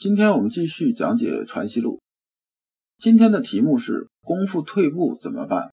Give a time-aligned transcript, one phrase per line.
[0.00, 1.96] 今天我们继续讲解《传习录》，
[3.02, 5.72] 今天的题目是“功夫退步怎么办”，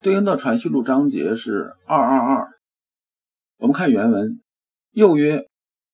[0.00, 2.48] 对应的《传习录》章节是二二二。
[3.58, 4.40] 我们看原文，
[4.92, 5.46] 又曰：“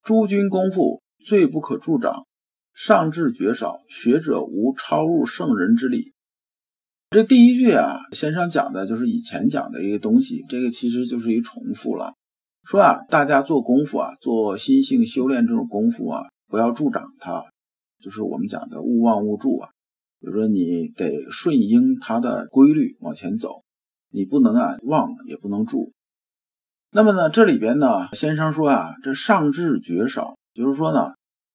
[0.05, 2.25] 诸君功夫最不可助长，
[2.73, 6.13] 上至绝少，学者无超入圣人之力。”
[7.11, 12.15] 这第一句啊，先生讲的就是以前讲的一个东西，这个其实就是一重复了。
[12.63, 16.23] 说啊，大家做功夫啊，做心性修炼这种功夫啊。
[16.55, 17.47] 不要助长它，
[18.01, 19.71] 就是我们讲的勿忘勿助啊。
[20.21, 23.65] 比如说，你得顺应它的规律往前走，
[24.13, 25.93] 你不能啊忘，也不能助。
[26.93, 31.15] 那么呢，这里边呢，先生说啊，这上智绝少，就是说呢，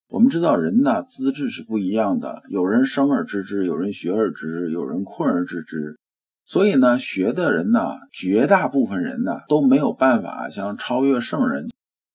[0.10, 5.98] 我们知道人呢资质是不一样的，有人生而知之，有人学而知之，有人困而知之。
[6.44, 11.70] 所以呢，学的人呢，绝大部分人呢都没有办法像超越圣人，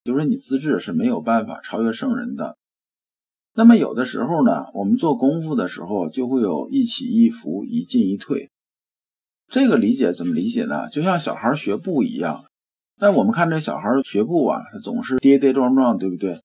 [0.05, 2.58] 就是你资质是没有办法超越圣人的。
[3.56, 8.50] 那么有的时候呢，我们做功夫的时候就会有一起一伏、一进一退。
[9.48, 10.88] 这个理解怎么理解呢？
[10.91, 12.44] 就像小孩学步一样。
[12.98, 16.41] 那我们看这小孩学步啊，他总是跌跌撞撞，对不对？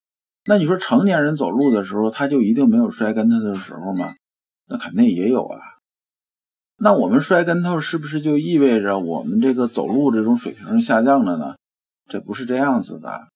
[0.46, 4.14] 那你说成年人走路的时候，他就一定没有摔跟头的时候吗？
[4.68, 5.60] 那肯定也有啊。
[6.78, 11.56] 那我们摔跟头是不是就意味着我们这个走路这种水平下降了呢？
[12.08, 13.28] 这不是这样子的。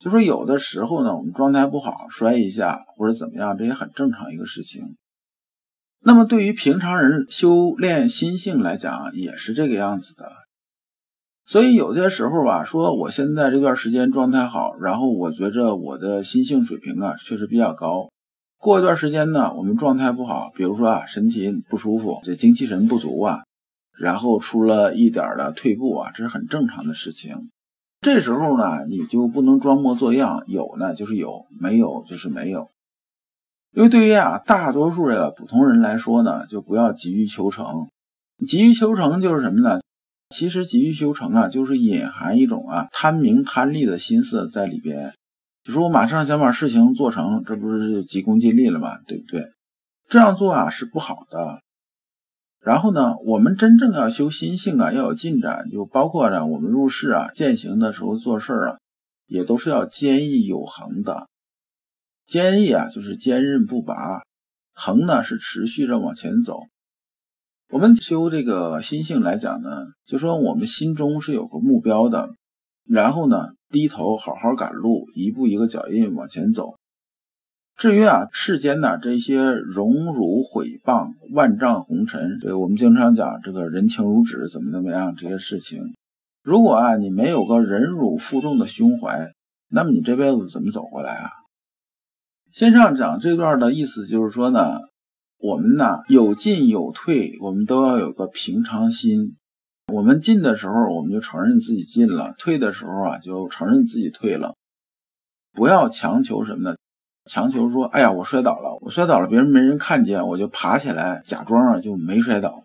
[0.00, 4.96] 就说有的时候呢，我们状态不好，摔一下或者怎么样，这也很正常一个事情。
[6.02, 10.32] 那么对于平常人修炼心性来讲，也是这个样子的。
[11.44, 18.08] 所以有些时候吧，说我现在这段时间状态好，然后我觉着我的心性水平啊确实比较高。
[18.56, 23.42] 过一段时间呢，我们状态不好，比如说啊身体不舒服，这精气神不足啊，
[23.98, 27.50] 然后出了一点的退步啊，这是很正常的事情。
[28.00, 32.68] 这时候呢，你就不能装模作样，有呢就是有，没有就是没有。
[33.72, 37.88] 因为对于啊大多数这个普通人来说呢，就不要急于求成。
[38.46, 39.80] 急于求成就是什么呢？
[40.34, 45.12] 其实急于求成啊，就是隐含一种啊贪名贪利的心思在里边。
[45.62, 48.96] 就说我马上想把事情做成，这不是急功近利了吗？
[49.06, 49.52] 对不对？
[50.08, 51.60] 这样做啊是不好的。
[52.60, 58.78] 然后呢，我们真正要修心性啊，要有进展，就包括呢，我们入世啊、践行的时候做事儿啊，
[59.26, 61.26] 也都是要坚毅有恒的。
[62.26, 64.20] 坚毅啊，就是坚韧不拔；
[64.74, 66.60] 恒呢，是持续着往前走。
[67.70, 72.28] 我们修这个心性来讲呢，就说我们心中是有个目标的，
[72.84, 76.74] 然后呢，低头好好赶路，一步一个脚印往前走。
[77.80, 85.94] 至于啊，世间呢这些荣辱毁谤、万丈红尘，这个我们经常讲这个人情如纸，怎么怎么样这些事情，
[86.42, 89.32] 如果啊你没有个忍辱负重的胸怀，
[89.70, 91.30] 那么你这辈子怎么走过来啊？
[92.52, 94.80] 先生讲这段的意思就是说呢，
[95.38, 99.36] 我们呢有进有退，我们都要有个平常心。
[99.90, 104.54] 我们进的时候，我们就承认自己进了；退的时候啊，就承认自己退了。
[105.52, 106.76] 不要强求什么呢？
[107.30, 112.64] 强求说：“哎呀，我摔倒了，我摔倒了，别人没人看见，我就爬起来，假装啊就没摔倒。”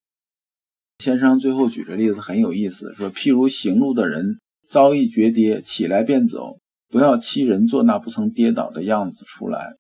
[0.97, 6.57] 先生最后举的例子很有意思，说：“譬如行路的人遭遇绝跌，起来便走，
[6.89, 9.75] 不要欺人，做那不曾跌倒的样子出来。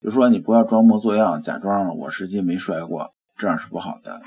[0.00, 4.22] 就说你不要装模作样，假装我实际没摔过，这样是不好的。”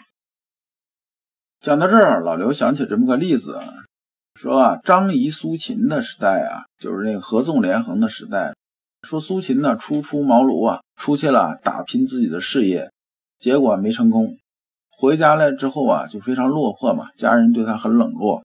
[1.64, 3.62] 讲到这儿，老刘想起这么个例子，
[4.36, 8.54] 说啊，张仪苏秦的时代啊，就是那个合纵连横的时代。
[9.04, 12.90] 说苏秦呢，初出茅庐啊，出去了打拼自己的事业，
[13.38, 14.38] 结果没成功。
[14.90, 18.44] 回家来之后啊，就非常落魄嘛，家人对他很冷落，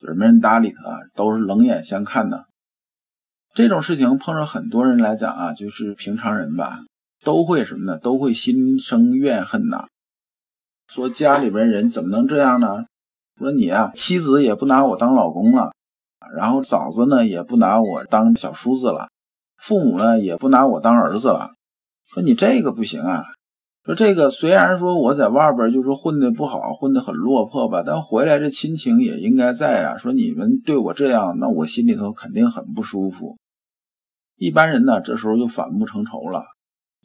[0.00, 2.46] 就是没人搭理他，都是冷眼相看的。
[3.54, 6.80] 这种事情碰上很多人来讲啊，就是平常人吧，
[7.22, 7.96] 都会什么呢？
[7.96, 9.86] 都会心生怨恨呐。
[10.88, 12.84] 说家里边人怎么能这样呢？
[13.38, 15.72] 说你啊，妻子也不拿我当老公了，
[16.34, 19.08] 然后嫂子呢也不拿我当小叔子了。
[19.60, 21.50] 父母呢也不拿我当儿子了，
[22.08, 23.24] 说你这个不行啊。
[23.84, 29.96] 说这个虽然说我在外边就说混的不好，混的很落魄吧，但回来这亲情也应该在啊。
[29.96, 33.36] 说你们对我这样，那我心里头肯定很不舒服。
[34.36, 36.44] 一般人呢，这时候就反目成仇了，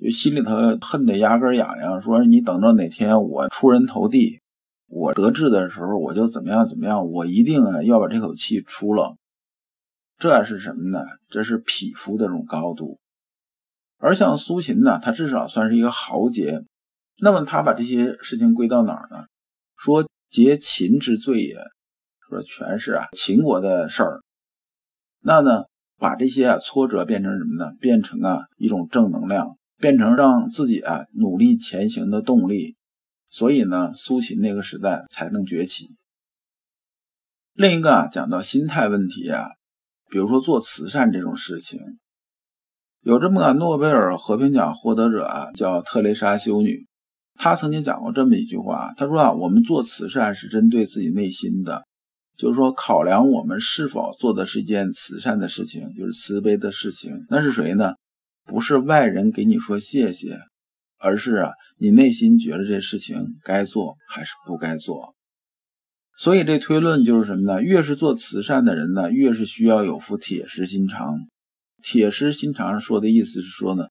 [0.01, 4.39] 就心里头恨得牙根痒痒，说你等着哪天我出人头地，
[4.87, 9.15] 我得志的时候，我就怎么样怎么样，我一定要把这口气出了。
[10.17, 10.99] 这是什么呢？
[11.29, 12.99] 这是匹夫的这种高度。
[13.97, 16.63] 而像苏秦呢，他至少算是一个豪杰。
[17.19, 19.25] 那么他把这些事情归到哪儿呢？
[19.77, 21.55] 说劫秦之罪也，
[22.27, 24.21] 说全是啊秦国的事儿。
[25.21, 25.63] 那呢，
[25.97, 27.71] 把这些啊挫折变成什么呢？
[27.79, 32.75] 变成啊一种正能量，变成让自己啊努力前行的动力。
[33.29, 35.95] 所以呢，苏秦那个时代才能崛起。
[37.53, 39.51] 另一个啊，讲到心态问题啊，
[40.15, 41.77] 比如说做慈善这种事情，
[43.01, 46.87] 有这么个诺贝尔和平奖获得者啊，叫特蕾莎修女。
[47.33, 51.83] 她曾经讲过这么一句话，她说啊，我们做慈善是针对自己内心的，
[52.37, 57.11] 就是说考量我们是否做的是一件慈善的事情，就是慈悲的事情。
[57.29, 57.95] 那是谁呢？
[58.45, 60.39] 不是外人给你说谢谢，
[60.97, 65.13] 而是啊，你内心觉得这事情该做还是不该做。
[66.17, 67.61] 所以这推论就是什么呢？
[67.61, 71.19] 越是做慈善的人呢，越是需要有副铁石心肠。
[71.81, 73.87] 铁石心肠说的意思是说呢。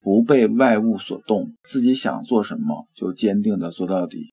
[0.00, 4.32] 不被外物所动，自己想做什么就坚定的做到底。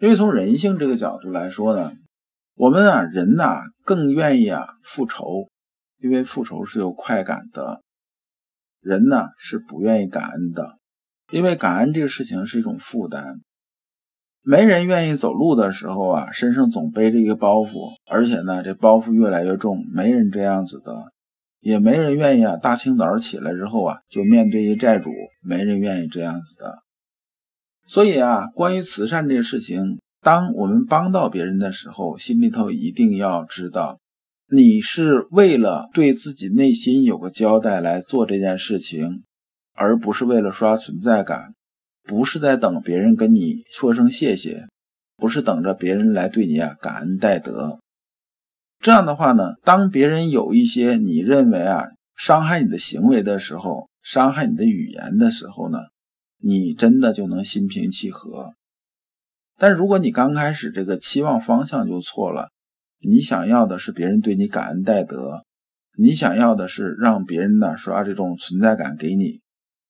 [0.00, 1.92] 因为从人性这个角度来说呢，
[2.56, 5.48] 我们啊人呐更愿意啊复仇，
[6.02, 7.80] 因为复仇是有快感的。
[8.80, 10.78] 人呢是不愿意感恩的，
[11.30, 13.40] 因为感恩这个事情是一种负担。
[14.46, 21.12] 没人愿意走路的时候啊身上总背着一个包袱，而且呢这包袱越来越重，没人这样子的。
[21.60, 22.56] 也没人愿意啊！
[22.56, 25.10] 大清早起来之后啊，就面对一债主，
[25.42, 26.78] 没人愿意这样子的。
[27.88, 33.98] 所以啊，关于慈善这个事情，当我们帮到别人的时候，心里头一定要知道，
[34.48, 39.24] 你是为了对自己内心有个交代来做这件事情，
[39.74, 41.54] 而不是为了刷存在感，
[42.06, 44.68] 不是在等别人跟你说声谢谢，
[45.16, 47.80] 不是等着别人来对你啊感恩戴德。
[48.78, 55.78] 这样的话呢，当别人有一些你认为啊伤害你的行为的时候，伤害你的语言的时候呢，
[56.38, 58.52] 你真的就能心平气和。
[59.58, 62.50] 但如果你刚开始这个期望方向就错了，
[63.00, 65.42] 你想要的是别人对你感恩戴德，
[65.98, 69.40] 你想要的是让别人呢刷这种存在感给你，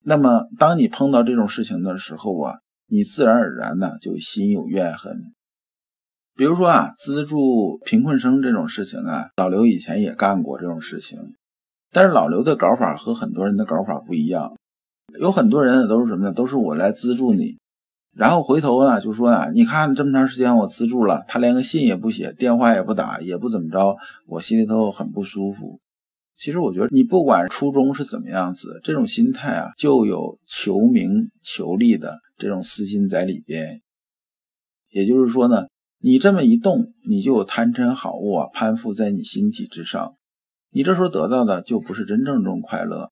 [0.08, 5.32] 那么当你碰到这种事情的时候啊，你自然而然呢就心有怨恨。
[6.37, 11.19] 比如说啊，资助贫困生这种事情啊，老刘以前也干过这种事情，
[11.91, 14.55] 但是老刘的搞法和很多人的搞法不一样。
[15.19, 16.32] 有很多人都是什么呢？
[16.32, 17.59] 都是我来资助你，
[18.14, 25.81] 然后回头呢就说啊，你看这么长时间我资助了，他连个信也不写，电话也不打，也不怎么着，我心里头很不舒服。
[26.37, 33.81] 其实我觉得你不管初衷是怎么样子，这种心态啊，就有求名求利的这种私心在里边。
[34.91, 35.67] 也就是说呢。
[35.99, 40.15] 你这么一动，你就有贪嗔好恶啊攀附在你心体之上，
[40.71, 43.11] 你这时候得到的就不是真正这种快乐。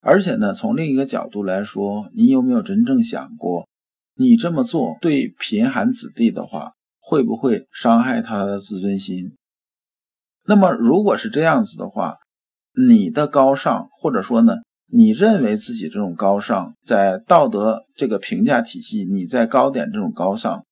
[0.00, 3.68] 而且呢，从另一个角度来说，你有没有真正想过，
[4.16, 9.36] 你这么做对贫寒子弟的话，会不会伤害他的自尊心？
[10.46, 12.16] 那么如果是这样子的话，
[12.88, 20.64] 你的高尚，或者说呢，你认为自己这种高尚，在道德这个评价体系，你在高点这种高尚。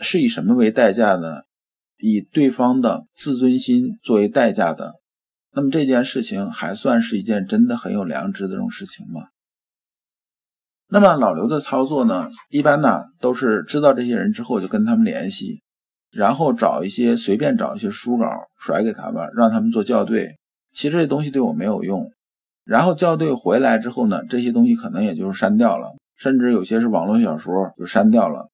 [0.00, 1.42] 是以什么为代价呢？
[1.98, 4.94] 以对方的自尊心作为代价的，
[5.54, 9.28] 那么这件事情还算是一件真的很有良知的这种事情吗？
[10.88, 15.62] 那么老刘的操作呢，一般呢都是知道这些人之后就跟他们联系，
[16.14, 20.36] 然后找一些随便找一些书稿甩给他们，让他们做校对。
[20.72, 22.10] 其实这东西对我没有用。
[22.64, 28.48] 然后校对回来之后呢，这些东西可能也就是删掉了，甚至有些是网络小说就删掉了。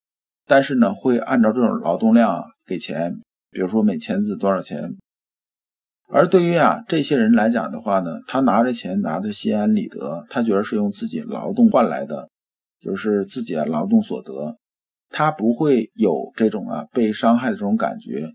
[0.47, 4.97] 但是呢，会按照这种劳动量给钱，比如说每千字多少钱。
[6.12, 12.29] 而对于啊这些人来讲的话呢，他拿着钱拿着心安理得，他觉得是用自己劳动换来的，
[12.81, 14.57] 就是自己的劳动所得，
[15.11, 18.33] 他不会有这种啊被伤害的这种感觉。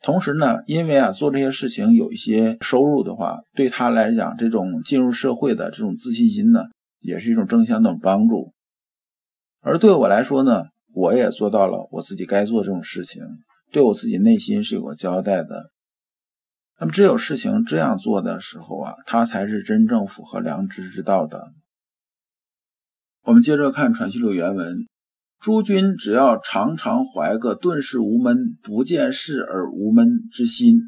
[0.00, 6.60] 同时呢，因为啊做这些事情有一些收入的话，对他来讲，这种进入社会的这种自信心呢，
[7.00, 8.52] 也是一种正向的帮助。
[9.60, 10.64] 而对我来说呢。
[10.96, 13.20] 我也做到了我自己该做这种事情，
[13.72, 15.72] 对我自己内心是有个交代的。
[16.78, 21.52] 那么，只有事情这样做的时候啊，他才是真正符合良知之道的。
[23.24, 24.86] 我们接着看《传习录》原文：
[25.44, 30.80] 诸君只要常常怀个顿世无闷、不见事而无闷之心，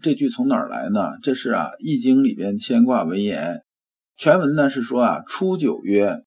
[0.00, 1.18] 这句从哪儿来呢？
[1.24, 3.62] 这是啊，《易经》里边牵挂文言，
[4.16, 6.22] 全文呢是说啊，初九曰，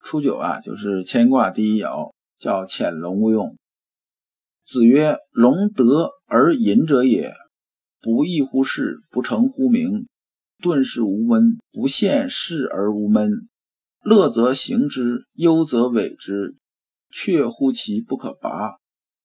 [0.00, 3.56] 初九啊就是牵挂第一爻，叫潜龙勿用。
[4.64, 7.32] 子曰：龙得而隐者也，
[8.00, 10.08] 不义乎事，不成乎名，
[10.60, 13.30] 顿世无闷，不现事而无闷。
[14.06, 16.54] 乐则行之，忧则违之，
[17.10, 18.76] 却乎其不可拔，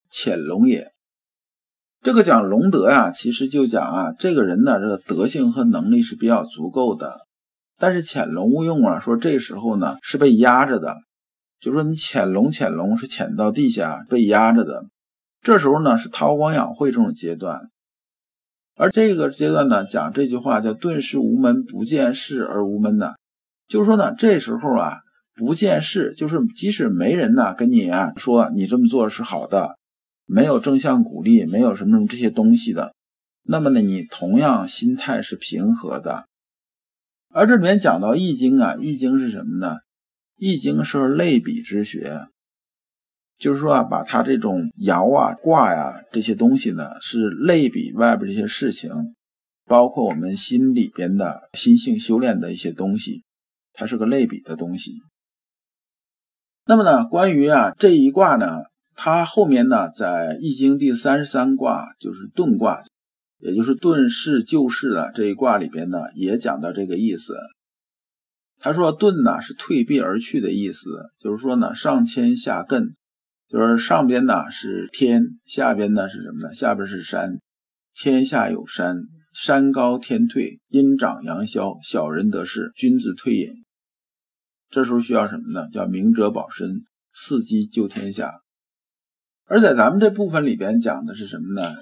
[0.10, 0.92] 潜龙也。
[2.02, 7.20] 这个讲龙德呀，其实就讲啊，这个人呢，这个德性和能力是比较足够的。
[7.78, 10.98] 但是潜龙勿用啊，说这时候呢是被压着的，
[11.60, 14.88] 就说你潜龙潜龙是潜到地下被压着的。
[15.44, 17.70] 这时候呢是韬光养晦这种阶段，
[18.76, 23.14] 而这个阶段呢讲这句话叫顿世无门，不见事而无闷呢，
[23.72, 24.98] 就是说呢这时候啊
[25.36, 29.78] 不见事，就是即使没人呢跟你啊说你这么做是好的。
[30.34, 32.94] 没有正向鼓励，没有什么什么这些东西的，
[33.44, 36.26] 那么呢，你同样心态是平和的。
[37.34, 39.74] 而这里面讲到《易经》啊，《易经》是什么呢？
[40.38, 42.28] 《易经》是类比之学，
[43.38, 48.90] 就是说啊，把它这种爻啊、卦呀这些东西呢，是类比外边这些事情，
[49.66, 53.26] 包括我们心里边的心性修炼的一些东西，
[53.74, 54.94] 它是个类比的东西。
[56.66, 58.64] 那么呢，关于啊这一卦呢？
[58.94, 62.84] 它后面呢，在《易经》第三十三卦，就是遁卦，
[63.40, 67.36] 也就是遁世救世的这一卦里边呢，也讲到这个意思。
[68.60, 70.86] 他说遁呢是退避而去的意思，
[71.18, 72.94] 就是说呢上谦下艮，
[73.48, 76.54] 就是上边呢是天，下边呢是什么呢？
[76.54, 77.40] 下边是山，
[77.96, 78.98] 天下有山，
[79.32, 83.48] 山高天退，阴长阳消，小人得势，君子退隐。
[84.70, 85.70] 这时候需要什么呢？
[85.70, 86.84] 叫明哲保身，
[87.16, 88.42] 伺机救天下。
[89.46, 91.76] 而在咱们这部分里边讲的是什么呢？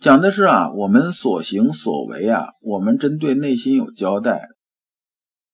[0.00, 4.48] 讲的是啊，我们所行所为啊，我们针对内心有交代。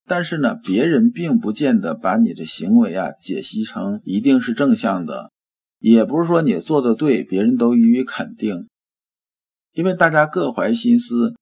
[0.08, 5.32] 但是呢，别人并不见得把你的行为啊解析成一定是正向的，
[5.80, 8.68] 也不是说你做的对，别人都予以肯定。
[9.76, 11.34] 因为大家各怀心思，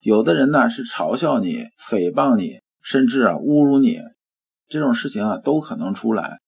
[0.00, 3.98] 有的人呢是嘲笑你、诽谤你，甚至啊侮辱你，
[4.68, 6.38] 这种事情啊都可能出来。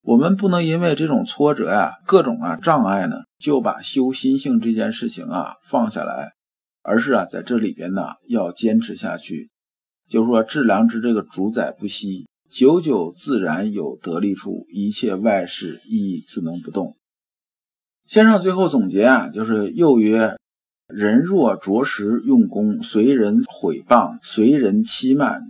[0.00, 6.32] 我们不能因为这种挫折呀、各种啊障碍呢，就把修心性这件事情啊放下来，
[6.80, 9.50] 而是啊在这里边呢要坚持下去。
[10.08, 16.96] 就是说，致良知这个主宰不息，久久自然有得力处，一切外事亦自能不动。
[18.08, 20.34] 先生最后总结啊，就是又曰：
[20.86, 25.42] 人若着实用功，随人毁谤，随人欺慢，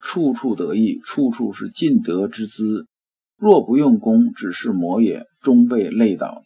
[0.00, 2.86] 处处得意，处处是尽德之资。
[3.36, 6.42] 若不用功，只是魔也，终被累倒。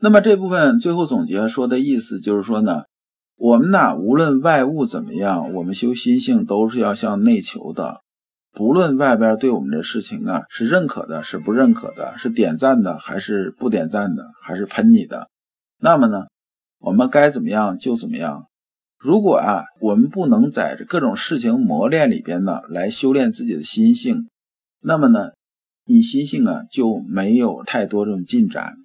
[0.00, 2.82] 那么这部分最后总结说的意思就是说呢，
[3.38, 8.02] 我们呢无论外物怎么样，我们修心性都是要向内求的。
[8.56, 15.28] 不论外边对我们的事情啊是认可的，是不认可的，是点赞的还是不点赞的，还是喷你的，
[15.78, 16.24] 那么呢，
[16.78, 18.46] 我们该怎么样就怎么样。
[18.98, 24.26] 如果啊，我们不能在各种事情磨练里边呢来修炼自己的心性，
[24.80, 25.32] 那么呢？
[25.84, 28.76] 你心性啊就没有太多这种进展，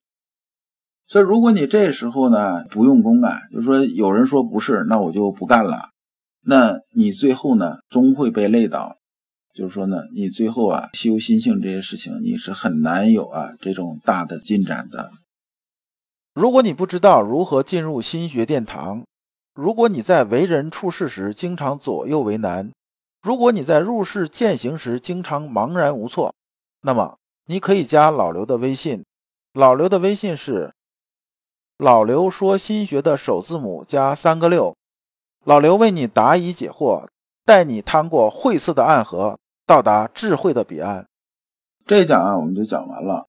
[1.08, 5.92] 所以如果你这时候呢不用功啊，就说有人说不是，那我就不干了，
[6.44, 8.98] 那你最后呢终会被累倒，
[9.54, 15.12] 就是说呢你最后啊修心性这些事情你是很难有啊这种大的进展的。
[16.34, 19.04] 如果你不知道如何进入心学殿堂，
[19.54, 22.72] 如果你在为人处事时经常左右为难，
[23.22, 26.34] 如果你在入世践行时经常茫然无措。
[26.84, 27.18] 那么，
[27.48, 29.04] 你可以加老刘的微信，
[29.54, 30.74] 老刘的微信是
[31.78, 34.74] 老刘说心学的首字母加三个六，
[35.44, 37.06] 老刘为你答疑解惑，
[37.46, 41.08] 带你趟过晦涩的暗河，到达智慧的彼岸。
[41.86, 43.28] 这一讲啊，我们就讲完了，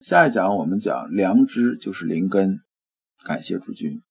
[0.00, 2.60] 下一讲我们讲良知就是灵根。
[3.24, 4.02] 感谢诸君。